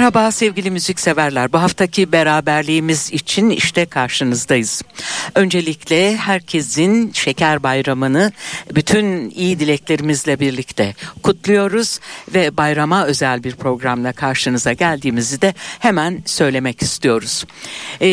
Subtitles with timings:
[0.00, 1.52] Merhaba sevgili müzikseverler.
[1.52, 4.82] Bu haftaki beraberliğimiz için işte karşınızdayız.
[5.34, 8.32] Öncelikle herkesin Şeker Bayramı'nı
[8.74, 12.00] bütün iyi dileklerimizle birlikte kutluyoruz
[12.34, 17.44] ve bayrama özel bir programla karşınıza geldiğimizi de hemen söylemek istiyoruz.
[18.00, 18.08] Ee,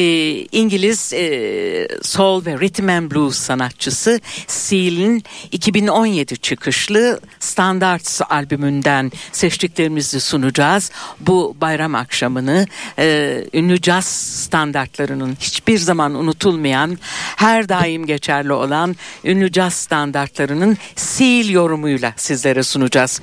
[0.52, 10.92] İngiliz e, soul ve rhythm and blues sanatçısı Seal'in 2017 çıkışlı Standards albümünden seçtiklerimizi sunacağız.
[11.20, 12.68] Bu bayram akşamını
[13.00, 16.98] e, ünlü caz standartlarının hiçbir zaman unutulmayan,
[17.36, 23.22] her daim geçerli olan ünlü caz standartlarının Seal yorumuyla sizlere sunacağız.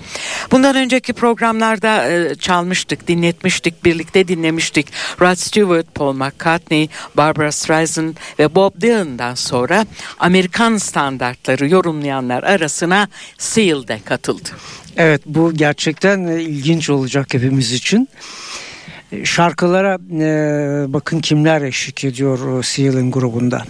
[0.51, 4.87] Bundan önceki programlarda e, çalmıştık, dinletmiştik, birlikte dinlemiştik.
[5.21, 9.87] Rod Stewart, Paul McCartney, Barbara Streisand ve Bob Dylan'dan sonra
[10.19, 14.51] Amerikan standartları yorumlayanlar arasına Seal de katıldı.
[14.97, 18.09] Evet bu gerçekten e, ilginç olacak hepimiz için.
[19.12, 20.28] E, şarkılara e,
[20.92, 23.64] bakın kimler eşlik ediyor Seal'in grubunda.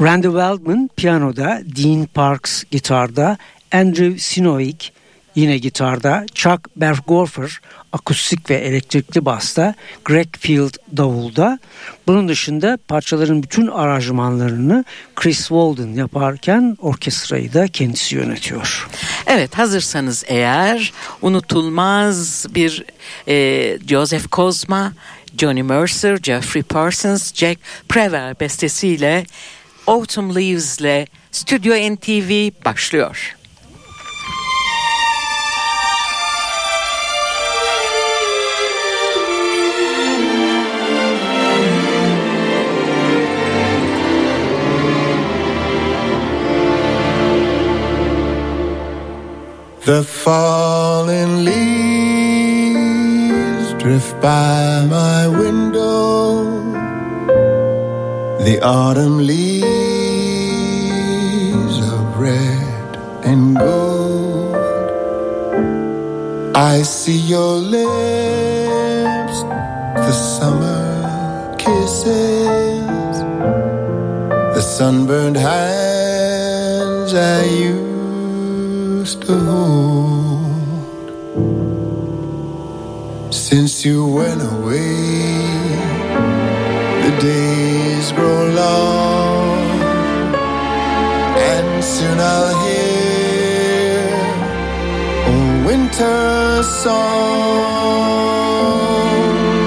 [0.00, 3.38] Randy Waldman piyanoda, Dean Parks gitarda,
[3.72, 4.92] Andrew Sinoik
[5.34, 7.60] yine gitarda, Chuck Berghofer
[7.92, 11.58] akustik ve elektrikli basta, Greg Field davulda.
[12.06, 14.84] Bunun dışında parçaların bütün aranjmanlarını
[15.16, 18.88] Chris Walden yaparken orkestrayı da kendisi yönetiyor.
[19.26, 20.92] Evet hazırsanız eğer
[21.22, 22.84] unutulmaz bir
[23.28, 24.92] e, Joseph Kozma,
[25.38, 29.24] Johnny Mercer, Jeffrey Parsons, Jack Prever bestesiyle
[29.86, 33.36] Autumn Leaves ile Studio NTV başlıyor.
[49.84, 51.72] The falling leaves
[53.82, 56.44] drift by my window.
[58.44, 59.66] The autumn leaves
[61.78, 64.54] of red and gold.
[66.54, 69.42] I see your lips,
[70.06, 73.18] the summer kisses,
[74.54, 77.81] the sunburned hands I use
[79.26, 81.06] to hold
[83.32, 85.38] since you went away.
[87.04, 89.58] The days grow long,
[91.52, 94.08] and soon I'll hear
[95.32, 97.62] a winter song.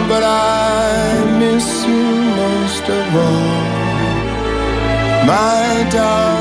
[0.10, 2.04] But I miss you
[2.44, 3.64] most of all,
[5.26, 6.35] my darling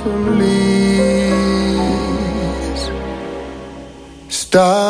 [0.00, 1.72] autumn leaves.
[4.28, 4.87] Start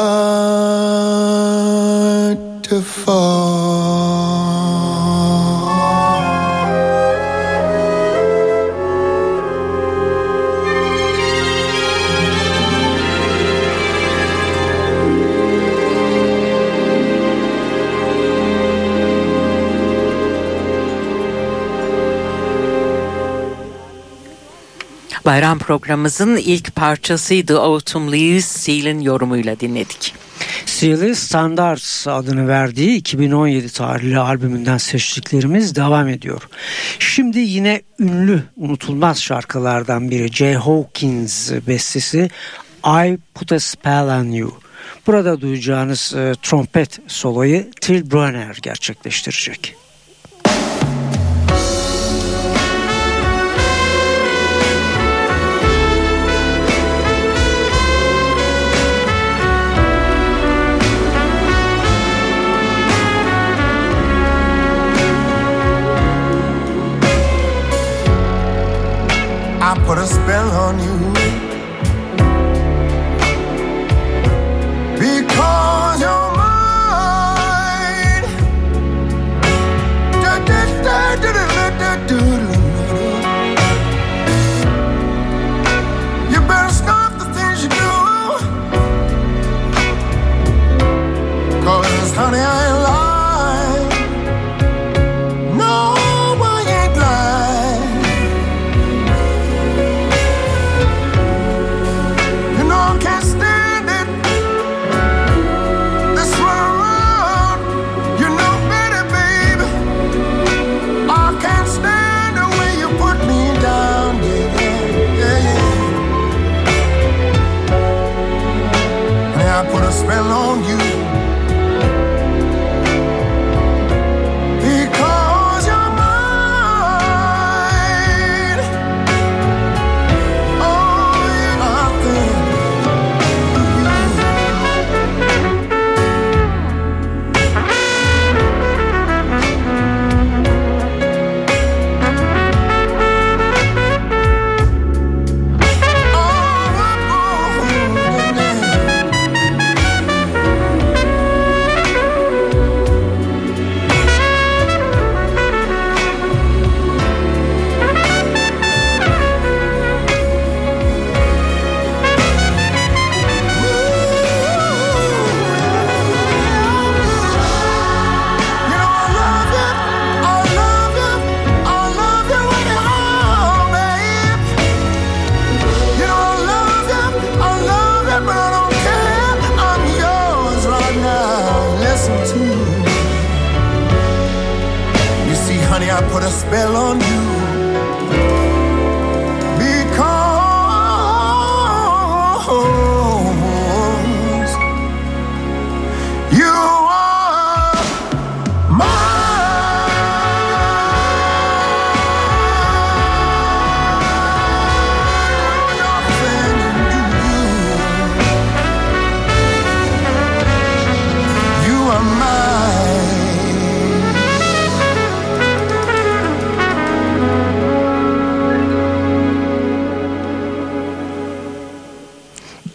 [25.58, 30.14] Bayram programımızın ilk parçasıydı Autumn Leaves Seal'in yorumuyla dinledik.
[30.66, 36.42] Seal'i Standards adını verdiği 2017 tarihli albümünden seçtiklerimiz devam ediyor.
[36.98, 42.30] Şimdi yine ünlü unutulmaz şarkılardan biri Jay Hawkins bestesi
[42.84, 44.52] I Put a Spell on You.
[45.06, 49.74] Burada duyacağınız e, trompet soloyu Till Brunner gerçekleştirecek.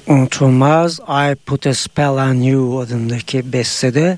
[0.07, 4.17] Unutulmaz I Put a Spell on You adındaki bestede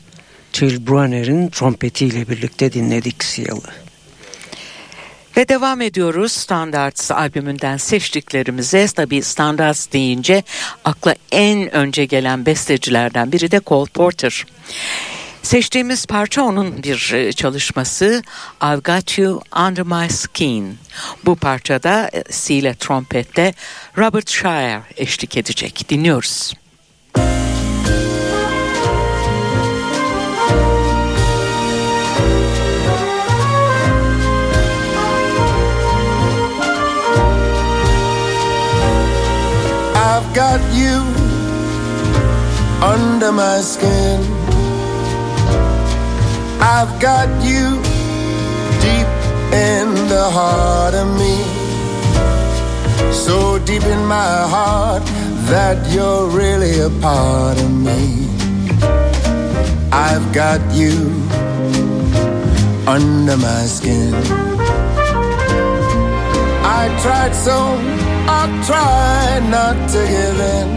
[0.53, 3.71] Till Brunner'in trompetiyle birlikte dinledik Seal'ı.
[5.37, 8.87] Ve devam ediyoruz Standards albümünden seçtiklerimize.
[8.87, 10.43] Tabii Standards deyince
[10.85, 14.45] akla en önce gelen bestecilerden biri de Cole Porter.
[15.45, 18.23] Seçtiğimiz parça onun bir e, çalışması
[18.63, 20.77] I've Got You Under My Skin.
[21.25, 23.53] Bu parçada e, C ile trompette
[23.97, 25.89] Robert Shire eşlik edecek.
[25.89, 26.53] Dinliyoruz.
[39.95, 41.03] I've got you
[42.81, 44.34] under my skin.
[46.59, 47.81] I've got you
[48.85, 49.09] deep
[49.53, 51.35] in the heart of me.
[53.11, 55.03] So deep in my heart
[55.51, 58.27] that you're really a part of me.
[59.91, 60.95] I've got you
[62.87, 64.13] under my skin.
[66.63, 67.57] I tried so,
[68.27, 70.67] I tried not to give in.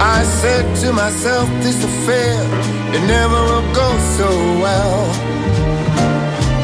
[0.00, 4.28] I said to myself, this affair, it never will go so
[4.64, 4.98] well.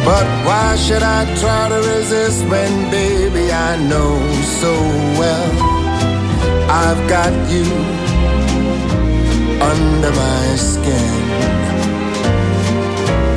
[0.04, 4.12] But why should I try to resist when, baby, I know
[4.60, 4.72] so
[5.20, 5.50] well
[6.68, 7.64] I've got you
[9.60, 11.14] under my skin.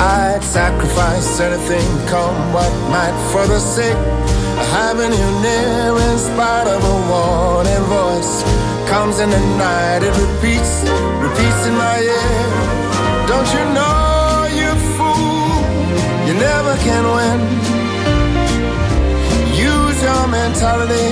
[0.00, 3.96] I'd sacrifice anything, come what might, for the sake
[4.60, 8.42] of having you near in spite of a warning voice
[8.88, 10.82] comes in the night it repeats
[11.20, 12.77] repeats in my ear
[13.38, 15.62] don't you know you fool?
[16.26, 17.40] You never can win.
[19.70, 21.10] Use your mentality.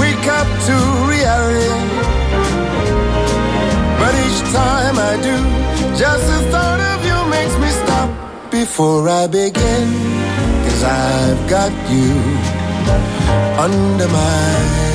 [0.00, 0.76] Wake up to
[1.12, 1.74] reality.
[4.00, 5.36] But each time I do
[6.02, 8.10] just the thought of you makes me stop
[8.50, 9.86] before I begin.
[10.64, 12.10] Cause I've got you
[13.64, 14.89] under my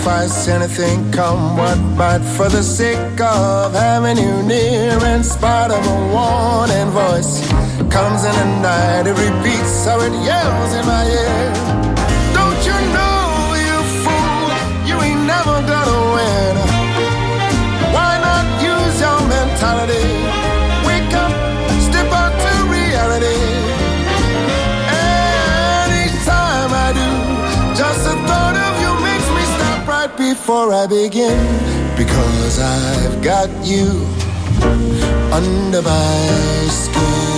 [0.00, 5.84] sacrifice anything come what might for the sake of having you near in spite of
[5.86, 7.40] a warning voice
[7.90, 11.52] comes in the night it repeats how it yells in my ear.
[12.32, 14.48] Don't you know you fool
[14.88, 16.54] you ain't never gonna win.
[17.94, 20.09] Why not use your mentality
[30.40, 31.36] before I begin
[31.98, 33.88] because I've got you
[35.30, 37.29] under my skin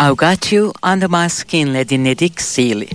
[0.00, 2.88] I've Got You Under My Skin'le dinledik Seal'i.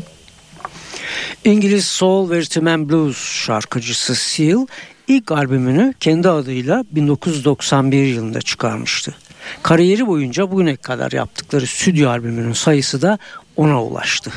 [1.46, 4.68] İngiliz soul ve rhythm blues şarkıcısı Seal
[5.08, 9.16] ilk albümünü kendi adıyla 1991 yılında çıkarmıştı.
[9.64, 13.18] Kariyeri boyunca bugüne kadar yaptıkları stüdyo albümünün sayısı da
[13.56, 14.32] ona ulaştı.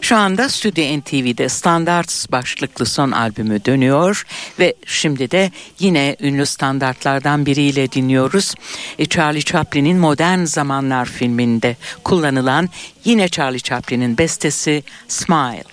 [0.00, 4.26] Şu anda Stüdyo NTV'de Standarts başlıklı son albümü dönüyor
[4.58, 8.54] ve şimdi de yine ünlü standartlardan biriyle dinliyoruz.
[8.98, 12.68] E, Charlie Chaplin'in Modern Zamanlar filminde kullanılan
[13.04, 15.64] yine Charlie Chaplin'in bestesi Smile.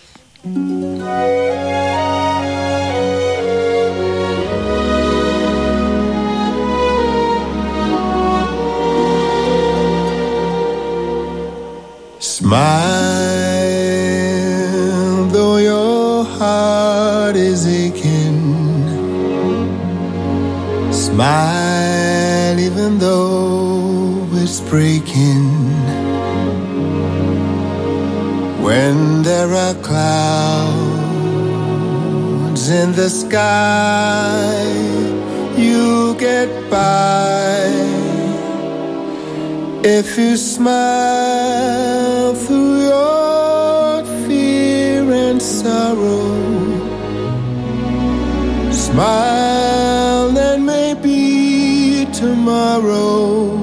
[12.53, 13.65] Smile,
[15.33, 18.41] though your heart is aching.
[20.91, 25.50] Smile, even though it's breaking.
[28.62, 30.13] When there are clouds
[32.69, 34.63] in the sky,
[35.57, 37.72] you get by.
[39.83, 41.52] If you smile
[42.45, 46.31] through your fear and sorrow,
[48.71, 53.57] smile and maybe tomorrow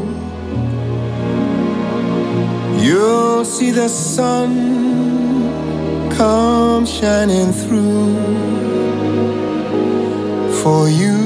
[2.78, 4.50] you'll see the sun
[6.16, 8.16] come shining through
[10.62, 11.18] for you.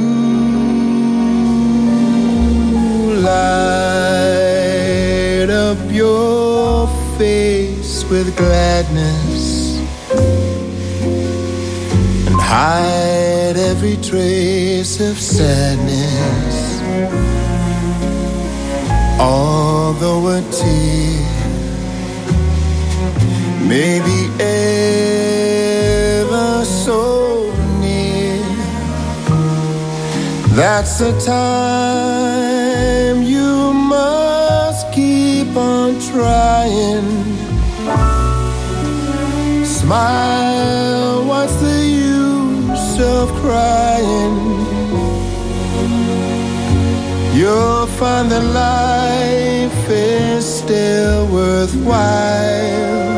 [3.24, 3.73] Light
[8.10, 9.78] with gladness
[12.26, 16.80] and hide every trace of sadness.
[19.18, 21.22] Although a tear
[23.68, 24.28] may be
[26.20, 28.42] ever so near,
[30.54, 37.33] that's the time you must keep on trying.
[39.84, 44.38] Smile, what's the use of crying?
[47.36, 53.13] You'll find that life is still worthwhile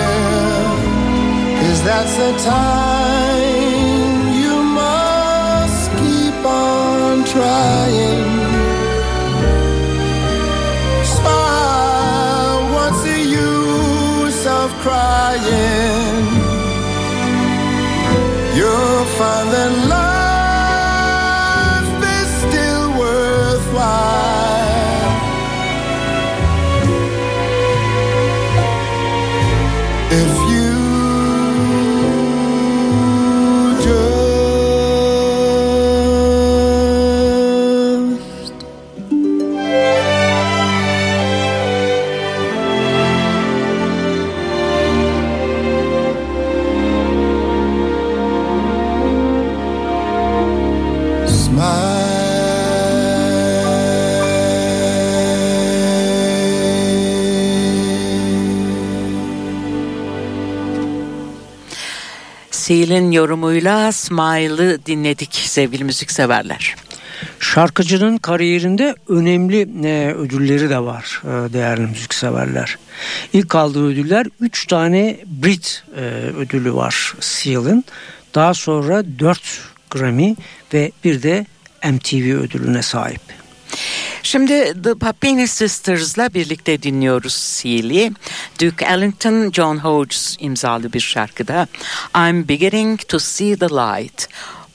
[1.69, 2.68] Is that the time
[62.51, 66.75] Seal'in yorumuyla Smile'ı dinledik sevgili müzikseverler.
[67.39, 72.77] Şarkıcının kariyerinde önemli e, ödülleri de var e, değerli müzikseverler.
[73.33, 76.01] İlk aldığı ödüller 3 tane Brit e,
[76.37, 77.83] ödülü var Seal'ın.
[78.35, 80.35] Daha sonra 4 Grammy
[80.73, 81.45] ve bir de
[81.83, 83.21] MTV ödülüne sahip.
[84.23, 88.11] Şimdi The Papini Sisters'la birlikte dinliyoruz Seal'i.
[88.61, 91.67] Duke Ellington, John Hodges imzalı bir şarkıda
[92.15, 94.27] I'm Beginning to See the Light.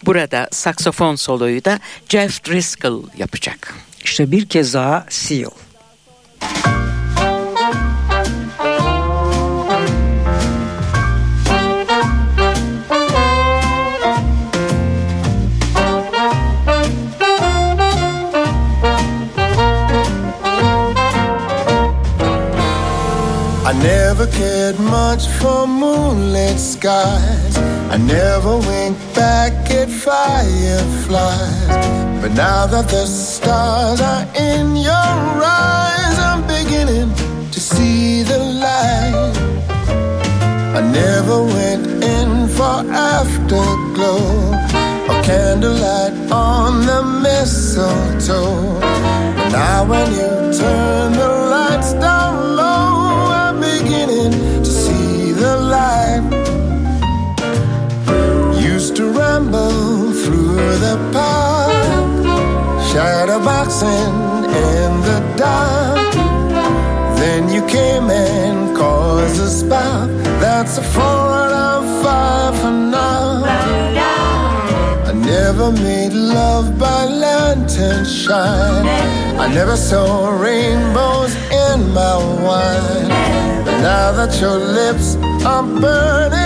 [0.06, 3.74] Burada saksofon soloyu da Jeff Driscoll yapacak.
[4.04, 5.50] İşte bir kez daha Seal.
[6.42, 6.83] I
[24.16, 27.58] never cared much for moonlit skies.
[27.90, 31.66] I never winked back at fireflies.
[32.22, 37.12] But now that the stars are in your eyes, I'm beginning
[37.50, 39.34] to see the light.
[40.78, 42.76] I never went in for
[43.18, 44.54] afterglow
[45.08, 48.78] or candlelight on the mistletoe.
[49.36, 51.53] But now when you turn the
[58.94, 61.72] to ramble through the park,
[62.92, 64.14] shadow boxing
[64.68, 66.14] in the dark.
[67.18, 70.10] Then you came and caused a spark.
[70.38, 73.42] That's a four out of five for now.
[75.08, 78.86] I never made love by lantern shine.
[79.40, 81.34] I never saw rainbows
[81.66, 83.08] in my wine.
[83.64, 86.43] But now that your lips are burning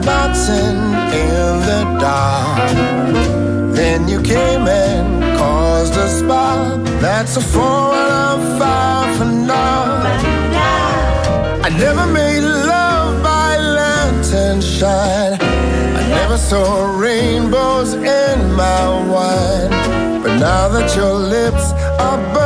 [0.00, 0.78] boxing
[1.24, 2.70] in the dark.
[3.74, 6.84] Then you came and caused a spark.
[7.00, 10.02] That's a four out of five for now.
[11.66, 15.38] I never made love by lantern shine.
[16.00, 19.70] I never saw rainbows in my wine.
[20.22, 22.45] But now that your lips are burning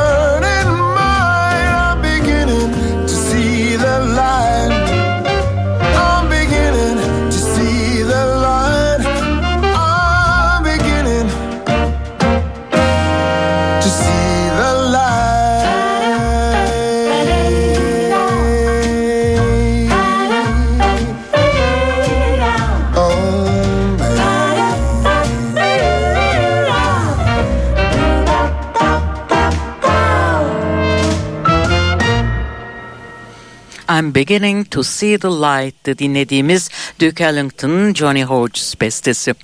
[34.00, 36.68] I'm Beginning to See the Light'tı dinlediğimiz
[37.00, 39.34] Duke Ellington, Johnny Hodges bestesi.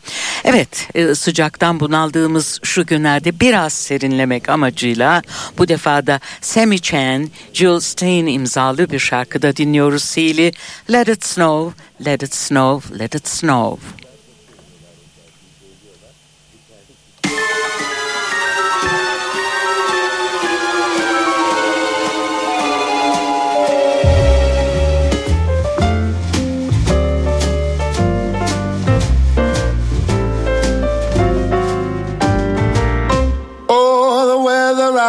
[0.44, 5.22] Evet e, sıcaktan bunaldığımız şu günlerde biraz serinlemek amacıyla
[5.58, 10.52] bu defada Sammy Chan, Jill Stein imzalı bir şarkıda dinliyoruz Seal'i.
[10.92, 14.05] Let it snow, let it snow, let it snow.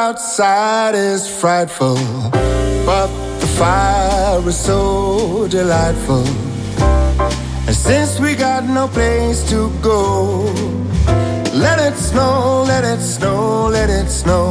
[0.08, 1.98] Outside is frightful,
[2.86, 3.10] but
[3.42, 6.26] the fire is so delightful.
[7.68, 10.06] And since we got no place to go,
[11.66, 14.48] let it snow, let it snow, let it snow.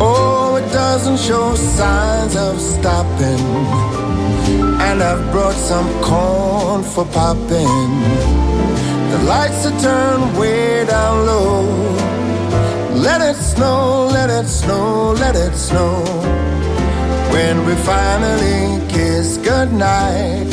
[0.00, 3.44] Oh, it doesn't show signs of stopping.
[4.86, 7.90] And I've brought some corn for popping.
[9.12, 12.13] The lights are turned way down low.
[13.04, 16.02] Let it snow, let it snow, let it snow.
[17.34, 20.50] When we finally kiss goodnight,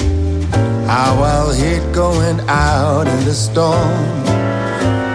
[0.86, 4.04] how I'll hate going out in the storm.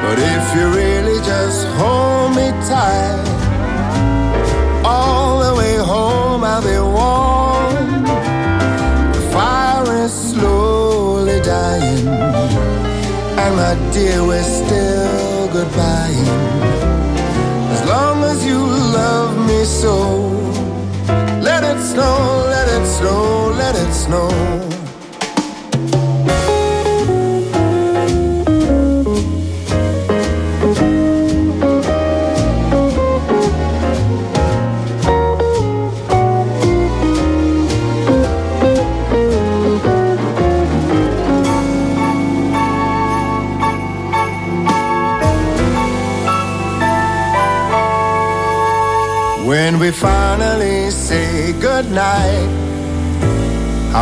[0.02, 3.22] But if you really just hold me tight,
[4.82, 8.04] all the way home I'll be warm.
[9.12, 16.55] The fire is slowly dying, and my dear, we're still goodbying.
[19.66, 20.18] So,
[21.42, 24.75] let it snow, let it snow, let it snow.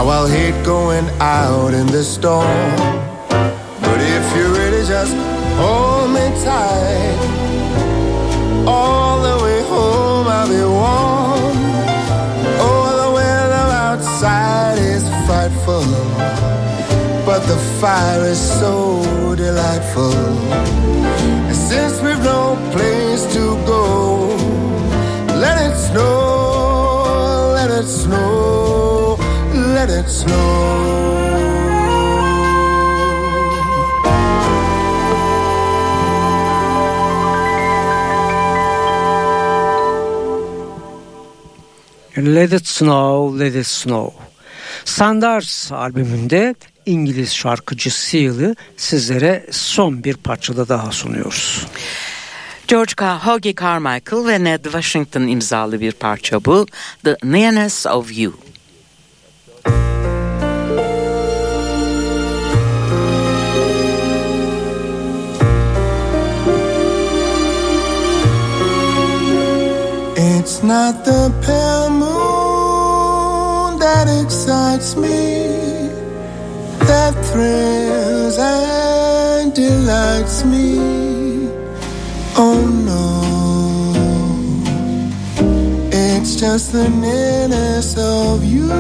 [0.05, 2.77] How I'll hate going out in the storm.
[3.81, 5.15] But if you really just
[5.57, 7.17] hold me tight,
[8.67, 11.57] all the way home I'll be warm.
[12.67, 15.85] Oh, the weather outside is frightful,
[17.25, 20.74] but the fire is so delightful.
[30.05, 30.55] İt snow.
[42.17, 44.25] Let It Snow, Let It Snow.
[44.85, 46.55] Sandars albümünde
[46.87, 51.67] İngiliz şarkıcı Seal'ı sizlere son bir parçada daha sunuyoruz.
[52.69, 56.67] George Car Hoagie Carmichael ve Ned Washington imzalı bir parça bu.
[57.05, 58.35] The Nearness of You.
[70.55, 75.91] It's not the pale moon that excites me,
[76.87, 80.79] that thrills and delights me.
[82.37, 83.03] Oh no,
[85.91, 88.71] it's just the nearness of you.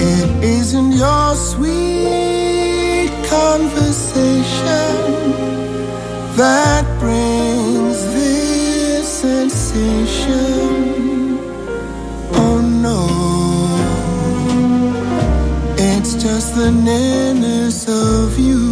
[0.00, 5.02] It isn't your sweet conversation
[6.38, 6.91] that
[16.54, 18.71] the nearness of you.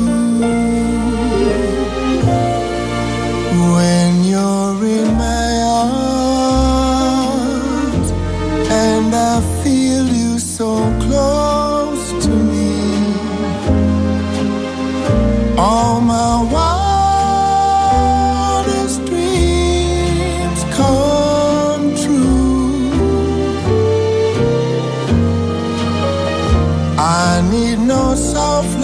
[28.63, 28.79] Soft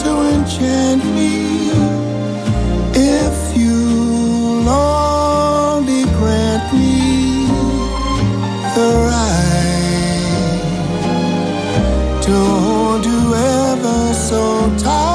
[0.00, 1.70] to enchant me.
[2.94, 7.46] If you only grant me
[8.76, 10.62] the right
[12.22, 14.42] to hold you ever so
[14.78, 15.13] tight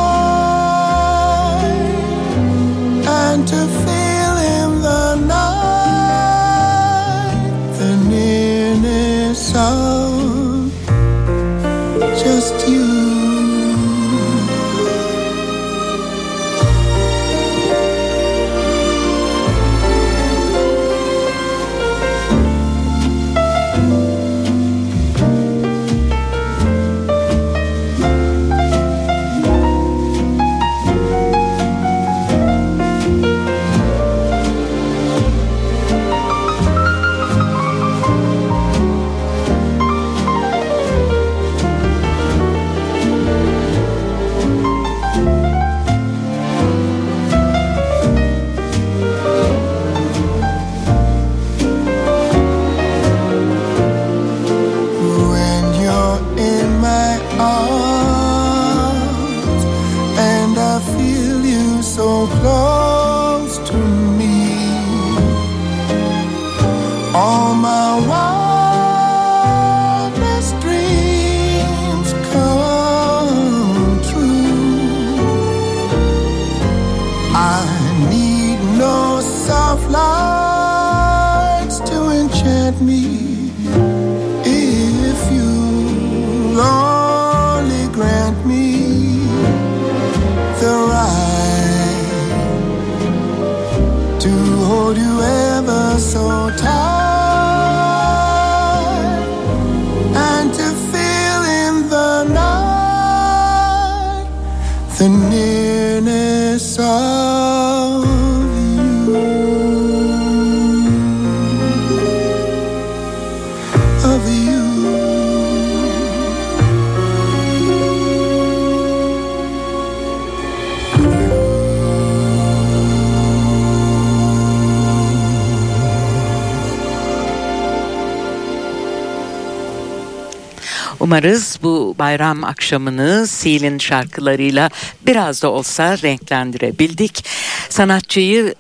[131.20, 134.70] Umarız bu bayram akşamını Seal'in şarkılarıyla
[135.08, 137.26] biraz da olsa renklendirebildik.
[137.70, 138.56] Sanatçıyı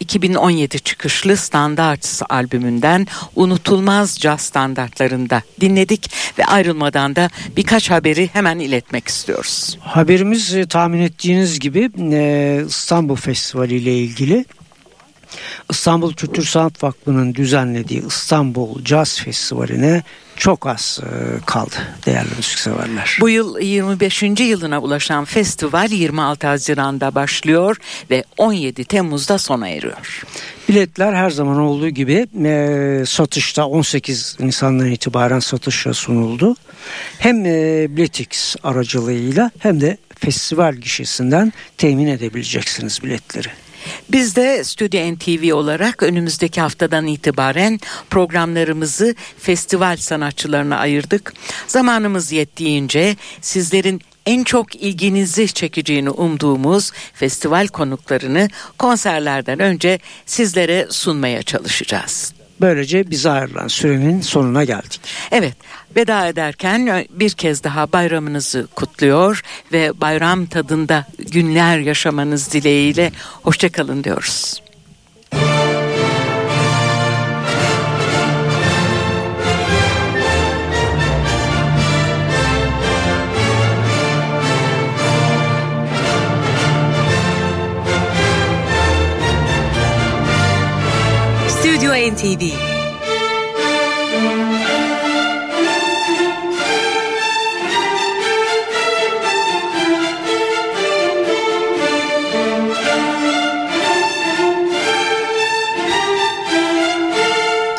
[0.00, 9.08] 2017 çıkışlı Standards albümünden Unutulmaz Caz Standartlarında dinledik ve ayrılmadan da birkaç haberi hemen iletmek
[9.08, 9.78] istiyoruz.
[9.80, 14.44] Haberimiz e, tahmin ettiğiniz gibi e, İstanbul Festivali ile ilgili.
[15.70, 20.02] İstanbul Kültür Sanat Vakfı'nın düzenlediği İstanbul Caz Festivali'ne
[20.42, 21.74] çok az e, kaldı
[22.06, 23.18] değerli müzikseverler.
[23.20, 24.22] Bu yıl 25.
[24.22, 27.76] yılına ulaşan festival 26 Haziran'da başlıyor
[28.10, 30.22] ve 17 Temmuz'da sona eriyor.
[30.68, 36.56] Biletler her zaman olduğu gibi e, satışta 18 Nisan'dan itibaren satışa sunuldu.
[37.18, 43.48] Hem e, Biletix aracılığıyla hem de festival gişesinden temin edebileceksiniz biletleri.
[44.08, 51.32] Biz de Stüdyo NTV olarak önümüzdeki haftadan itibaren programlarımızı festival sanatçılarına ayırdık.
[51.66, 62.32] Zamanımız yettiğince sizlerin en çok ilginizi çekeceğini umduğumuz festival konuklarını konserlerden önce sizlere sunmaya çalışacağız.
[62.60, 65.00] Böylece bize ayrılan sürenin sonuna geldik.
[65.30, 65.54] Evet,
[65.96, 69.42] veda ederken bir kez daha bayramınızı kutluyor
[69.72, 74.62] ve bayram tadında günler yaşamanız dileğiyle hoşçakalın diyoruz.
[91.48, 92.71] Stüdyo NTV